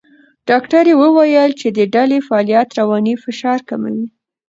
ډاکټره 0.49 0.93
وویل 1.01 1.51
چې 1.59 1.67
د 1.77 1.79
ډلې 1.95 2.19
فعالیت 2.27 2.69
رواني 2.79 3.15
فشار 3.23 3.59
کموي. 3.69 4.07